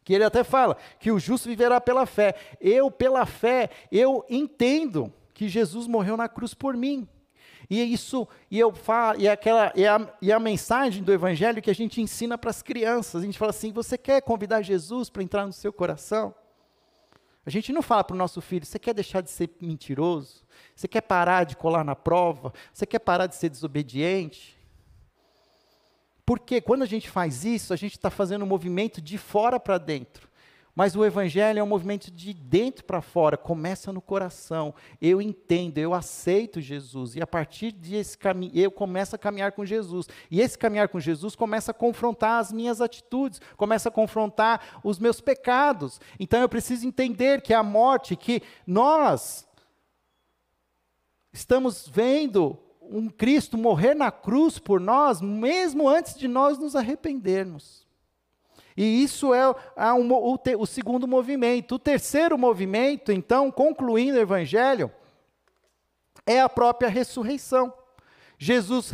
[0.05, 2.33] que ele até fala que o justo viverá pela fé.
[2.61, 7.07] Eu, pela fé, eu entendo que Jesus morreu na cruz por mim.
[7.69, 11.03] E é isso, e eu falo, e é aquela, e é a, e a mensagem
[11.03, 13.21] do evangelho que a gente ensina para as crianças.
[13.21, 16.33] A gente fala assim: você quer convidar Jesus para entrar no seu coração?
[17.45, 20.43] A gente não fala para o nosso filho: você quer deixar de ser mentiroso?
[20.75, 22.51] Você quer parar de colar na prova?
[22.73, 24.57] Você quer parar de ser desobediente?
[26.25, 29.77] Porque quando a gente faz isso, a gente está fazendo um movimento de fora para
[29.77, 30.26] dentro.
[30.77, 34.75] Mas o evangelho é um movimento de dentro para fora, começa no coração.
[35.01, 39.65] Eu entendo, eu aceito Jesus e a partir desse caminho eu começo a caminhar com
[39.65, 40.07] Jesus.
[40.29, 44.99] E esse caminhar com Jesus começa a confrontar as minhas atitudes, começa a confrontar os
[44.99, 45.99] meus pecados.
[46.19, 49.47] Então eu preciso entender que a morte que nós
[51.33, 57.86] estamos vendo um Cristo morrer na cruz por nós, mesmo antes de nós nos arrependermos.
[58.77, 61.75] E isso é, é um, o, te, o segundo movimento.
[61.75, 64.91] O terceiro movimento, então, concluindo o Evangelho,
[66.27, 67.73] é a própria ressurreição.
[68.37, 68.91] Jesus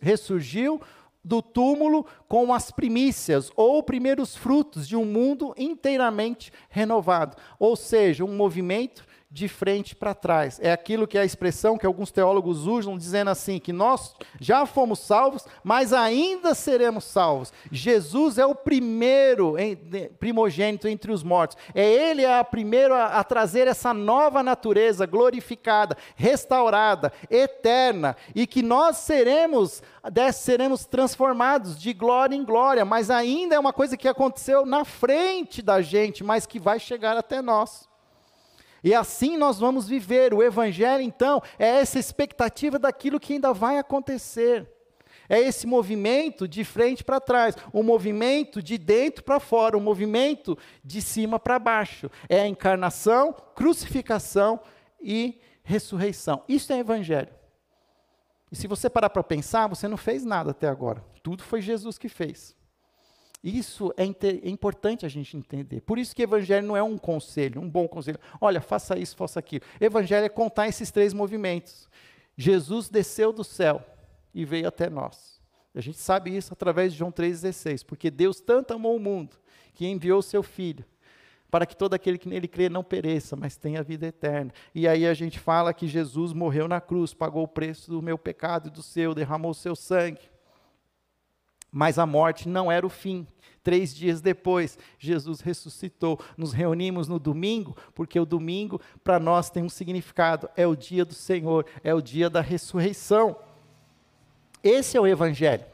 [0.00, 0.82] ressurgiu
[1.24, 7.36] do túmulo com as primícias, ou primeiros frutos de um mundo inteiramente renovado.
[7.58, 10.60] Ou seja, um movimento de frente para trás.
[10.62, 14.66] É aquilo que é a expressão que alguns teólogos usam, dizendo assim: que nós já
[14.66, 17.50] fomos salvos, mas ainda seremos salvos.
[17.70, 19.54] Jesus é o primeiro
[20.18, 21.56] primogênito entre os mortos.
[21.74, 28.46] É Ele é o primeiro a, a trazer essa nova natureza glorificada, restaurada, eterna, e
[28.46, 29.82] que nós seremos,
[30.34, 35.62] seremos transformados de glória em glória, mas ainda é uma coisa que aconteceu na frente
[35.62, 37.90] da gente, mas que vai chegar até nós.
[38.82, 40.34] E assim nós vamos viver.
[40.34, 44.68] O Evangelho, então, é essa expectativa daquilo que ainda vai acontecer.
[45.28, 50.58] É esse movimento de frente para trás, um movimento de dentro para fora, um movimento
[50.84, 52.10] de cima para baixo.
[52.28, 54.60] É a encarnação, crucificação
[55.00, 56.42] e ressurreição.
[56.48, 57.30] Isso é Evangelho.
[58.50, 61.02] E se você parar para pensar, você não fez nada até agora.
[61.22, 62.54] Tudo foi Jesus que fez.
[63.42, 65.80] Isso é, é, importante a gente entender.
[65.80, 68.18] Por isso que evangelho não é um conselho, um bom conselho.
[68.40, 69.64] Olha, faça isso, faça aquilo.
[69.80, 71.88] Evangelho é contar esses três movimentos.
[72.36, 73.84] Jesus desceu do céu
[74.32, 75.40] e veio até nós.
[75.74, 77.84] A gente sabe isso através de João 3,16.
[77.84, 79.36] Porque Deus tanto amou o mundo
[79.74, 80.84] que enviou o seu Filho
[81.52, 84.50] para que todo aquele que nele crê não pereça, mas tenha vida eterna.
[84.74, 88.16] E aí a gente fala que Jesus morreu na cruz, pagou o preço do meu
[88.16, 90.31] pecado e do seu, derramou o seu sangue.
[91.72, 93.26] Mas a morte não era o fim.
[93.62, 96.20] Três dias depois, Jesus ressuscitou.
[96.36, 101.04] Nos reunimos no domingo, porque o domingo para nós tem um significado: é o dia
[101.04, 103.36] do Senhor, é o dia da ressurreição.
[104.62, 105.64] Esse é o Evangelho.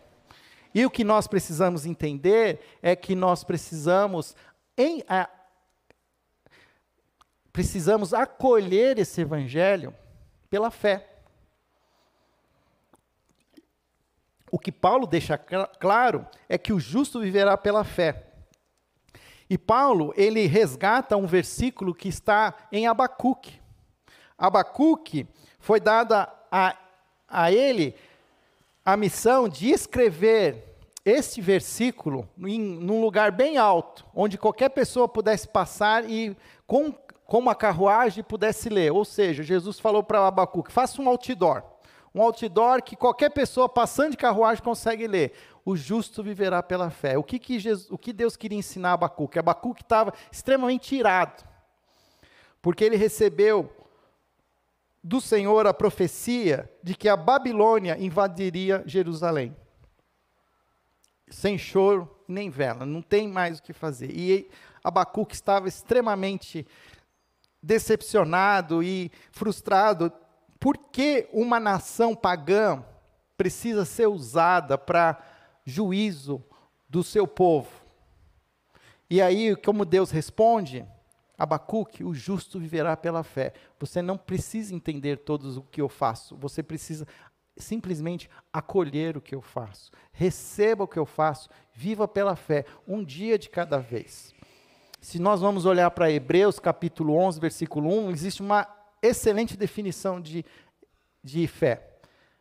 [0.74, 4.37] E o que nós precisamos entender é que nós precisamos,
[4.76, 5.28] em, a,
[7.52, 9.94] precisamos acolher esse Evangelho
[10.48, 11.07] pela fé.
[14.50, 18.24] O que Paulo deixa claro é que o justo viverá pela fé.
[19.50, 23.61] E Paulo, ele resgata um versículo que está em Abacuque.
[24.37, 25.26] Abacuque
[25.58, 26.76] foi dada a,
[27.26, 27.94] a ele
[28.84, 35.48] a missão de escrever este versículo em num lugar bem alto, onde qualquer pessoa pudesse
[35.48, 36.92] passar e com,
[37.26, 38.92] com uma carruagem pudesse ler.
[38.92, 41.62] Ou seja, Jesus falou para Abacuque: faça um outdoor
[42.18, 45.33] um outdoor que qualquer pessoa passando de carruagem consegue ler.
[45.64, 47.16] O justo viverá pela fé.
[47.16, 49.38] O que, que, Jesus, o que Deus queria ensinar a Abacuque?
[49.38, 51.44] Abacuque estava extremamente irado,
[52.61, 53.70] porque ele recebeu
[55.02, 59.57] do Senhor a profecia de que a Babilônia invadiria Jerusalém.
[61.28, 64.11] Sem choro nem vela, não tem mais o que fazer.
[64.11, 64.50] E
[64.83, 66.66] Abacuque estava extremamente
[67.62, 70.12] decepcionado e frustrado
[70.60, 72.84] por que uma nação pagã
[73.36, 75.22] precisa ser usada para
[75.64, 76.42] juízo
[76.88, 77.70] do seu povo?
[79.08, 80.84] E aí, como Deus responde?
[81.38, 83.52] Abacuque, o justo viverá pela fé.
[83.78, 87.06] Você não precisa entender todos o que eu faço, você precisa
[87.56, 89.90] simplesmente acolher o que eu faço.
[90.12, 94.34] Receba o que eu faço, viva pela fé, um dia de cada vez.
[95.00, 98.66] Se nós vamos olhar para Hebreus capítulo 11, versículo 1, existe uma
[99.03, 100.44] excelente definição de,
[101.22, 101.88] de fé.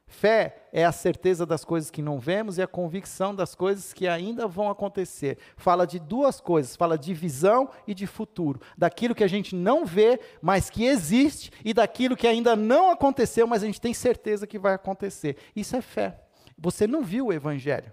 [0.09, 4.07] Fé é a certeza das coisas que não vemos e a convicção das coisas que
[4.07, 5.37] ainda vão acontecer.
[5.57, 8.61] Fala de duas coisas: fala de visão e de futuro.
[8.77, 13.45] Daquilo que a gente não vê, mas que existe, e daquilo que ainda não aconteceu,
[13.45, 15.35] mas a gente tem certeza que vai acontecer.
[15.53, 16.21] Isso é fé.
[16.57, 17.91] Você não viu o Evangelho,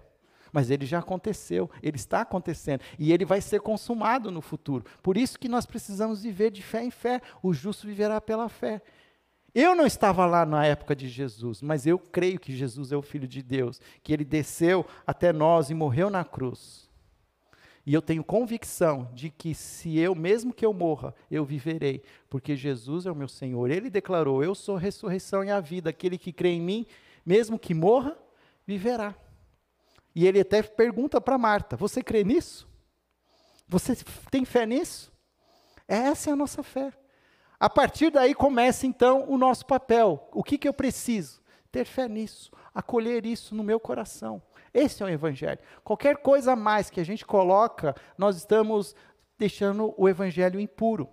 [0.55, 4.85] mas ele já aconteceu, ele está acontecendo, e ele vai ser consumado no futuro.
[5.03, 7.21] Por isso que nós precisamos viver de fé em fé.
[7.43, 8.81] O justo viverá pela fé.
[9.53, 13.01] Eu não estava lá na época de Jesus, mas eu creio que Jesus é o
[13.01, 16.89] Filho de Deus, que ele desceu até nós e morreu na cruz.
[17.85, 22.55] E eu tenho convicção de que se eu, mesmo que eu morra, eu viverei, porque
[22.55, 23.69] Jesus é o meu Senhor.
[23.69, 25.89] Ele declarou: Eu sou a ressurreição e a vida.
[25.89, 26.85] Aquele que crê em mim,
[27.25, 28.17] mesmo que morra,
[28.65, 29.13] viverá.
[30.15, 32.67] E ele até pergunta para Marta: Você crê nisso?
[33.67, 33.97] Você
[34.31, 35.11] tem fé nisso?
[35.87, 36.93] Essa é a nossa fé.
[37.59, 40.27] A partir daí começa então o nosso papel.
[40.31, 41.41] O que, que eu preciso?
[41.71, 44.41] Ter fé nisso, acolher isso no meu coração.
[44.73, 45.59] Esse é o Evangelho.
[45.83, 48.95] Qualquer coisa a mais que a gente coloca, nós estamos
[49.37, 51.09] deixando o Evangelho impuro.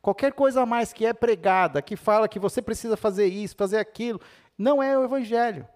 [0.00, 3.78] Qualquer coisa a mais que é pregada, que fala que você precisa fazer isso, fazer
[3.78, 4.20] aquilo,
[4.56, 5.66] não é o Evangelho.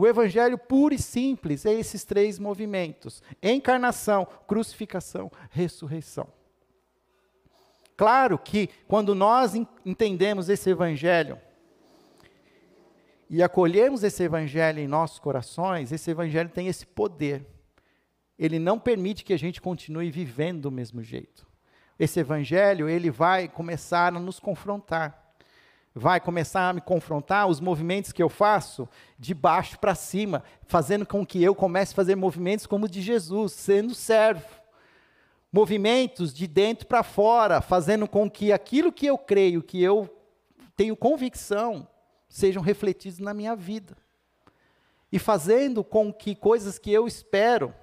[0.00, 6.26] O Evangelho puro e simples é esses três movimentos: encarnação, crucificação, ressurreição.
[7.98, 9.52] Claro que quando nós
[9.84, 11.38] entendemos esse evangelho
[13.28, 17.46] e acolhemos esse evangelho em nossos corações, esse evangelho tem esse poder.
[18.38, 21.46] Ele não permite que a gente continue vivendo do mesmo jeito.
[21.98, 25.19] Esse evangelho, ele vai começar a nos confrontar.
[25.94, 28.88] Vai começar a me confrontar os movimentos que eu faço
[29.18, 33.02] de baixo para cima, fazendo com que eu comece a fazer movimentos como o de
[33.02, 34.60] Jesus, sendo servo
[35.52, 40.08] movimentos de dentro para fora, fazendo com que aquilo que eu creio, que eu
[40.76, 41.86] tenho convicção,
[42.28, 43.96] sejam refletidos na minha vida.
[45.10, 47.74] E fazendo com que coisas que eu espero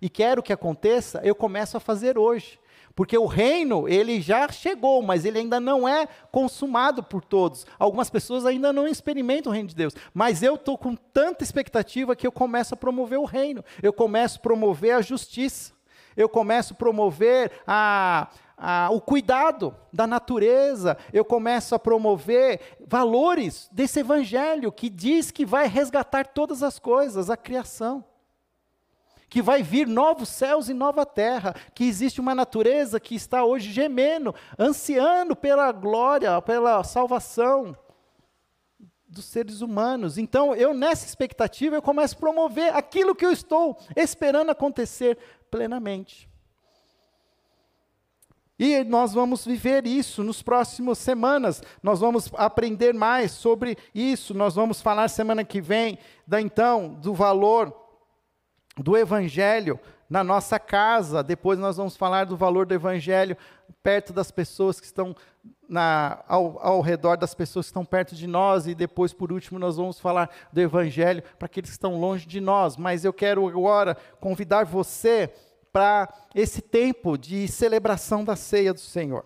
[0.00, 2.60] e quero que aconteça, eu começo a fazer hoje.
[2.96, 7.64] Porque o reino, ele já chegou, mas ele ainda não é consumado por todos.
[7.78, 9.94] Algumas pessoas ainda não experimentam o reino de Deus.
[10.12, 13.64] Mas eu estou com tanta expectativa que eu começo a promover o reino.
[13.80, 15.76] Eu começo a promover a justiça
[16.16, 18.28] eu começo a promover a,
[18.90, 25.68] o cuidado da natureza, eu começo a promover valores desse evangelho que diz que vai
[25.68, 28.02] resgatar todas as coisas, a criação.
[29.28, 33.72] Que vai vir novos céus e nova terra, que existe uma natureza que está hoje
[33.72, 37.76] gemendo, ansiando pela glória, pela salvação
[39.08, 40.18] dos seres humanos.
[40.18, 45.18] Então, eu nessa expectativa, eu começo a promover aquilo que eu estou esperando acontecer
[45.50, 46.28] plenamente.
[48.58, 51.62] E nós vamos viver isso nos próximos semanas.
[51.82, 54.32] Nós vamos aprender mais sobre isso.
[54.32, 57.85] Nós vamos falar semana que vem da então do valor
[58.78, 61.22] do evangelho na nossa casa.
[61.22, 63.36] Depois nós vamos falar do valor do evangelho
[63.82, 65.14] perto das pessoas que estão
[65.68, 68.66] na, ao, ao redor das pessoas que estão perto de nós.
[68.66, 72.40] E depois, por último, nós vamos falar do evangelho para aqueles que estão longe de
[72.40, 72.76] nós.
[72.76, 75.32] Mas eu quero agora convidar você
[75.72, 79.24] para esse tempo de celebração da ceia do Senhor.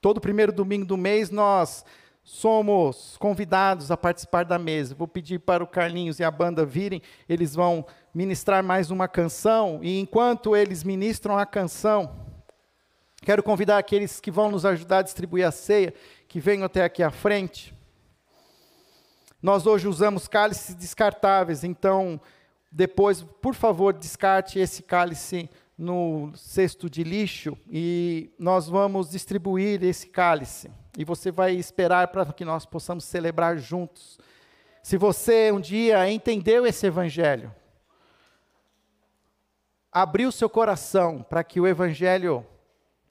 [0.00, 1.84] Todo primeiro domingo do mês nós
[2.22, 4.94] somos convidados a participar da mesa.
[4.94, 9.80] Vou pedir para o Carlinhos e a banda virem, eles vão ministrar mais uma canção,
[9.82, 12.14] e enquanto eles ministram a canção,
[13.22, 15.92] quero convidar aqueles que vão nos ajudar a distribuir a ceia,
[16.28, 17.74] que venham até aqui à frente.
[19.42, 22.20] Nós hoje usamos cálices descartáveis, então
[22.70, 30.06] depois, por favor, descarte esse cálice no cesto de lixo e nós vamos distribuir esse
[30.06, 30.70] cálice.
[30.96, 34.18] E você vai esperar para que nós possamos celebrar juntos.
[34.82, 37.52] Se você um dia entendeu esse evangelho,
[39.94, 42.44] abriu seu coração para que o evangelho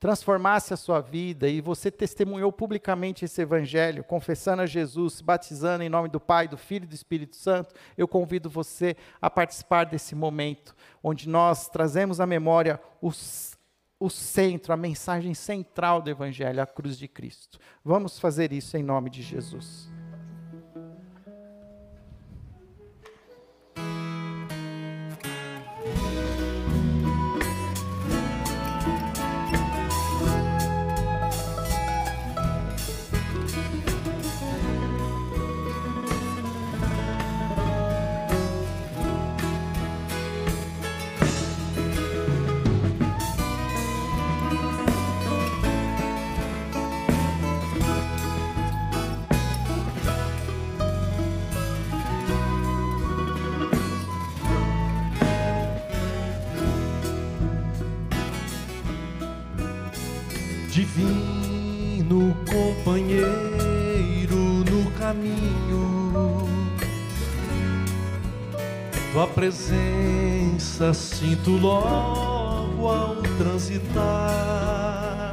[0.01, 5.87] transformasse a sua vida e você testemunhou publicamente esse evangelho, confessando a Jesus, batizando em
[5.87, 10.13] nome do Pai, do Filho e do Espírito Santo, eu convido você a participar desse
[10.13, 13.57] momento, onde nós trazemos à memória os,
[13.97, 17.57] o centro, a mensagem central do evangelho, a cruz de Cristo.
[17.81, 19.92] Vamos fazer isso em nome de Jesus.
[69.23, 75.31] Tua presença sinto logo ao transitar.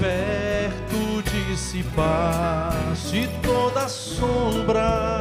[0.00, 5.20] Perto dissipaste toda sombra.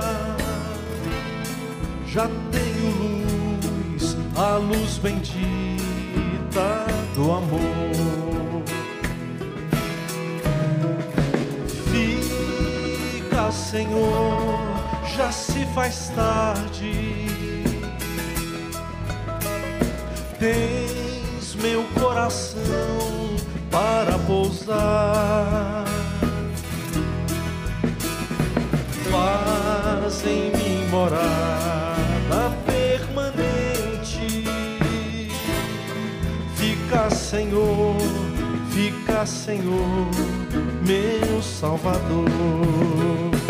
[2.07, 3.57] Já tenho
[3.97, 5.36] luz, a luz bendita
[7.16, 8.64] do amor.
[11.91, 14.48] Fica, Senhor,
[15.20, 17.26] já se faz tarde.
[20.39, 23.36] Tens meu coração
[23.70, 25.84] para pousar.
[29.11, 34.45] Faz em mim morada permanente.
[36.55, 37.97] Fica, Senhor,
[38.72, 40.07] fica, Senhor,
[40.88, 43.48] meu Salvador.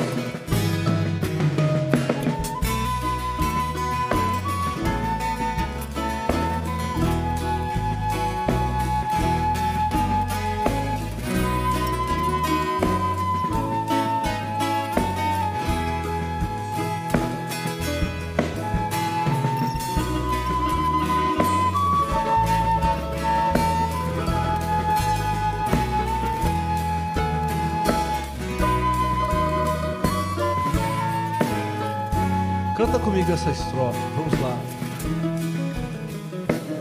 [33.39, 34.57] Essa estrofe, vamos lá.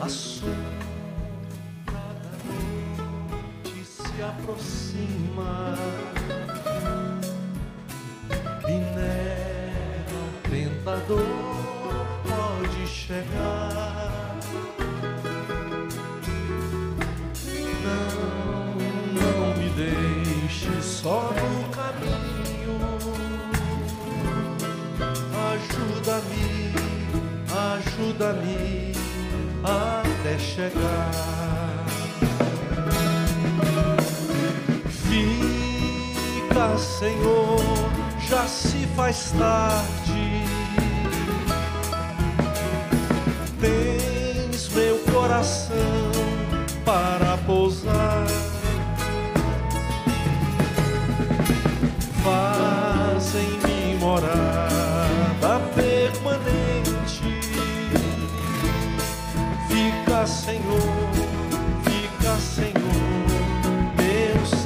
[0.00, 0.08] A
[3.62, 5.76] noite se aproxima
[8.66, 11.26] e nela o tentador
[12.26, 14.36] pode chegar.
[17.84, 18.74] Não,
[19.14, 21.37] não me deixe só
[27.98, 28.92] ajuda-me
[29.64, 31.10] até chegar.
[35.08, 37.60] Fica, Senhor,
[38.28, 40.44] já se faz tarde.
[43.60, 45.76] Tens meu coração
[46.84, 48.26] para pousar.
[52.22, 54.47] Faz em mim morada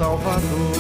[0.03, 0.75] Salvador.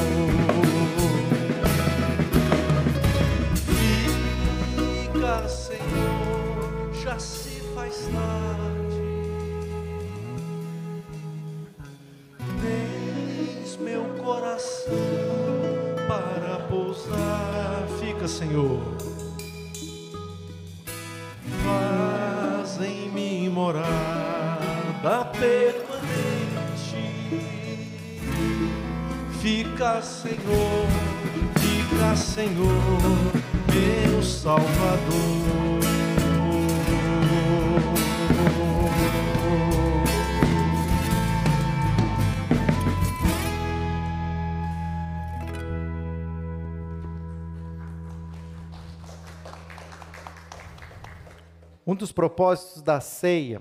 [5.15, 9.01] Fica, Senhor, já se faz tarde.
[12.61, 14.93] Tens meu coração
[16.09, 17.87] para pousar.
[18.01, 18.81] Fica, Senhor.
[21.63, 23.87] Faz em mim morada
[25.39, 25.92] permanente.
[29.43, 30.87] Fica, Senhor,
[31.59, 33.33] fica, Senhor,
[33.75, 34.63] meu Salvador.
[51.85, 53.61] Um dos propósitos da ceia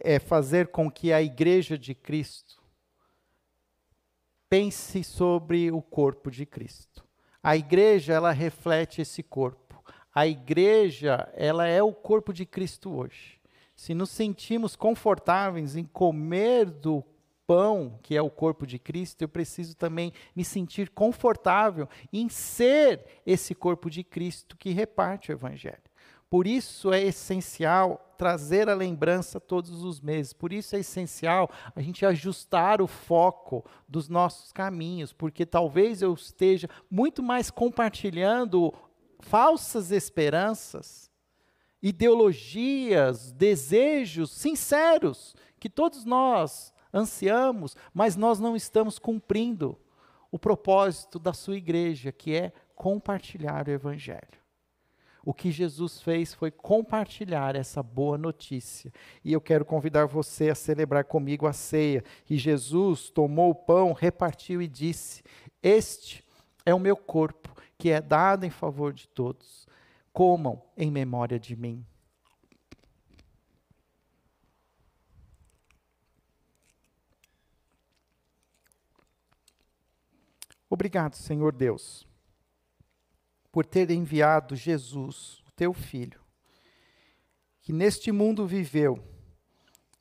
[0.00, 2.55] é fazer com que a igreja de Cristo
[4.48, 7.04] pense sobre o corpo de Cristo.
[7.42, 9.82] A igreja, ela reflete esse corpo.
[10.14, 13.40] A igreja, ela é o corpo de Cristo hoje.
[13.74, 17.04] Se nos sentimos confortáveis em comer do
[17.46, 23.04] pão, que é o corpo de Cristo, eu preciso também me sentir confortável em ser
[23.24, 25.85] esse corpo de Cristo que reparte o evangelho.
[26.28, 30.32] Por isso é essencial trazer a lembrança todos os meses.
[30.32, 36.14] Por isso é essencial a gente ajustar o foco dos nossos caminhos, porque talvez eu
[36.14, 38.72] esteja muito mais compartilhando
[39.20, 41.10] falsas esperanças,
[41.82, 49.78] ideologias, desejos sinceros que todos nós ansiamos, mas nós não estamos cumprindo
[50.30, 54.45] o propósito da sua igreja, que é compartilhar o evangelho.
[55.26, 58.92] O que Jesus fez foi compartilhar essa boa notícia.
[59.24, 62.04] E eu quero convidar você a celebrar comigo a ceia.
[62.30, 65.24] E Jesus tomou o pão, repartiu e disse:
[65.60, 66.24] Este
[66.64, 69.66] é o meu corpo, que é dado em favor de todos.
[70.12, 71.84] Comam em memória de mim.
[80.70, 82.06] Obrigado, Senhor Deus
[83.56, 86.20] por ter enviado Jesus, o teu filho,
[87.62, 89.02] que neste mundo viveu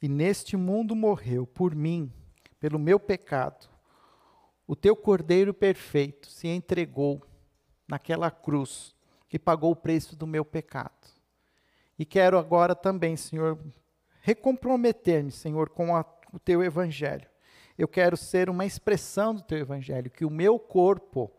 [0.01, 2.12] e neste mundo morreu por mim,
[2.60, 3.70] pelo meu pecado.
[4.68, 7.26] O teu cordeiro perfeito se entregou
[7.88, 8.93] naquela cruz
[9.32, 11.08] e pagou o preço do meu pecado.
[11.97, 13.58] E quero agora também, Senhor,
[14.20, 16.03] recomprometer-me, Senhor, com a,
[16.34, 17.30] o teu evangelho.
[17.78, 21.32] Eu quero ser uma expressão do teu evangelho, que o meu corpo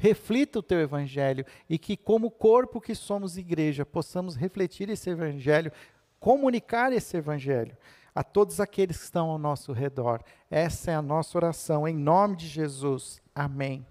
[0.00, 5.70] reflita o teu evangelho e que, como corpo que somos igreja, possamos refletir esse evangelho,
[6.18, 7.76] comunicar esse evangelho
[8.14, 10.22] a todos aqueles que estão ao nosso redor.
[10.50, 13.20] Essa é a nossa oração, em nome de Jesus.
[13.34, 13.86] Amém.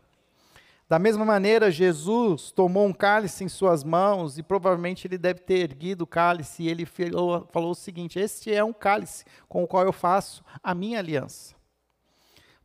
[0.90, 5.60] Da mesma maneira, Jesus tomou um cálice em suas mãos e provavelmente ele deve ter
[5.60, 9.68] erguido o cálice e ele falou, falou o seguinte: Este é um cálice com o
[9.68, 11.54] qual eu faço a minha aliança.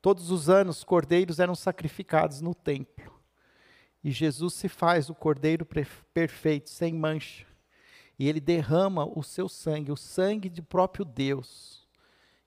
[0.00, 3.13] Todos os anos, cordeiros eram sacrificados no templo.
[4.04, 5.66] E Jesus se faz o cordeiro
[6.12, 7.46] perfeito, sem mancha.
[8.18, 11.88] E ele derrama o seu sangue, o sangue do próprio Deus,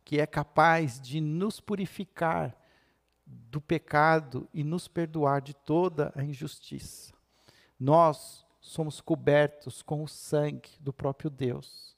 [0.05, 2.55] que é capaz de nos purificar
[3.25, 7.11] do pecado e nos perdoar de toda a injustiça.
[7.79, 11.97] Nós somos cobertos com o sangue do próprio Deus.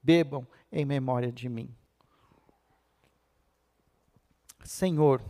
[0.00, 1.74] Bebam em memória de mim.
[4.62, 5.20] Senhor,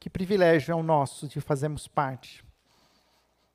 [0.00, 2.45] que privilégio é o nosso de fazermos parte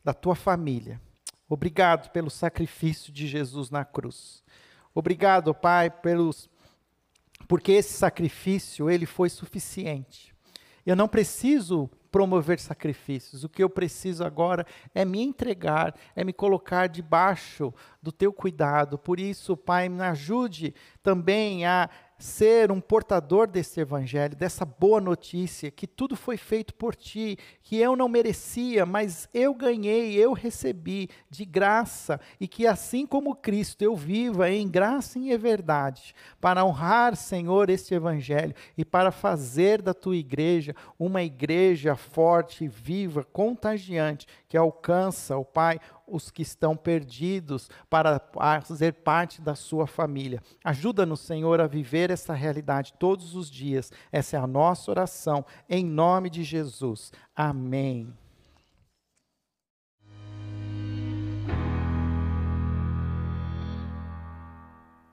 [0.04, 1.02] da tua família.
[1.48, 4.44] Obrigado pelo sacrifício de Jesus na cruz.
[4.94, 6.50] Obrigado, Pai, pelos
[7.48, 10.34] porque esse sacrifício ele foi suficiente.
[10.86, 13.44] Eu não preciso promover sacrifícios.
[13.44, 18.98] O que eu preciso agora é me entregar, é me colocar debaixo do teu cuidado.
[18.98, 21.90] Por isso, Pai, me ajude também a
[22.24, 27.78] ser um portador desse evangelho, dessa boa notícia, que tudo foi feito por ti, que
[27.78, 33.82] eu não merecia, mas eu ganhei, eu recebi de graça, e que assim como Cristo
[33.82, 39.82] eu viva em graça e em verdade, para honrar, Senhor, este evangelho e para fazer
[39.82, 45.80] da tua igreja uma igreja forte, viva, contagiante, que alcança, o Pai,
[46.12, 48.22] os que estão perdidos para
[48.62, 50.42] fazer parte da sua família.
[50.64, 53.92] Ajuda-nos, Senhor, a viver essa realidade todos os dias.
[54.12, 57.12] Essa é a nossa oração, em nome de Jesus.
[57.36, 58.21] Amém.